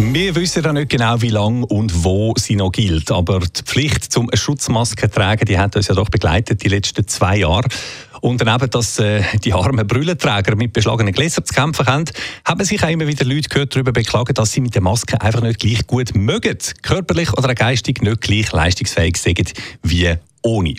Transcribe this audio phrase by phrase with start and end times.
[0.00, 3.10] wir wissen ja nicht genau, wie lange und wo sie noch gilt.
[3.10, 7.38] Aber die Pflicht zum Schutzmaske tragen, die hat uns ja doch begleitet die letzten zwei
[7.38, 7.66] Jahre.
[8.20, 12.04] Und daneben, dass äh, die armen Brüllenträger mit beschlagenen Gläsern zu kämpfen haben,
[12.44, 15.42] haben sich auch immer wieder Leute gehört darüber beklagen, dass sie mit der Maske einfach
[15.42, 19.52] nicht gleich gut mögen, körperlich oder geistig nicht gleich leistungsfähig sind
[19.82, 20.74] wie ohne.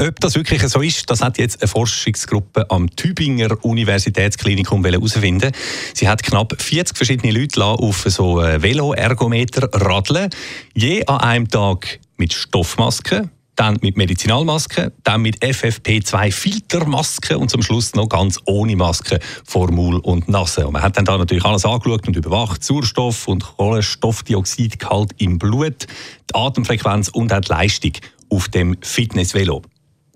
[0.00, 5.52] Ob das wirklich so ist, das hat jetzt eine Forschungsgruppe am Tübinger Universitätsklinikum herausfinden.
[5.94, 10.30] Sie hat knapp 40 verschiedene Leute auf so Velo-Ergometer radeln,
[10.74, 17.94] je an einem Tag mit Stoffmasken, dann mit Medizinalmasken, dann mit FFP2-Filtermasken und zum Schluss
[17.94, 20.66] noch ganz ohne Maske vor Maul und Nase.
[20.66, 25.86] Und man hat dann da natürlich alles angeschaut und überwacht, Sauerstoff und Kohlenstoffdioxidgehalt im Blut,
[26.30, 27.92] die Atemfrequenz und auch die Leistung
[28.30, 29.62] auf dem Fitnessvelo.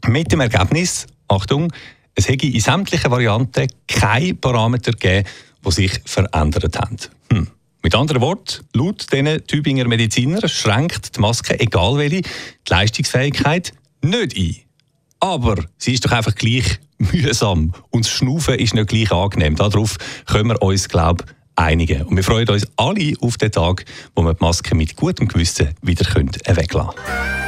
[0.06, 1.72] Mit dem Ergebnis, Achtung,
[2.14, 5.28] es hätte in sämtlichen Varianten keine Parameter gegeben,
[5.64, 6.97] die sich verändert haben.
[7.33, 7.48] Hm.
[7.89, 12.31] Mit anderen Worten, laut diesen Tübinger Mediziner schränkt die Maske, egal welche, die
[12.69, 13.72] Leistungsfähigkeit
[14.03, 14.56] nicht ein.
[15.20, 19.56] Aber sie ist doch einfach gleich mühsam und das Schnaufen ist nicht gleich angenehm.
[19.56, 22.03] Darauf können wir uns, glaube ich, einigen.
[22.03, 25.70] Und wir freuen uns alle auf den Tag, wo wir die Maske mit gutem Gewissen
[25.81, 27.47] wieder weglassen können.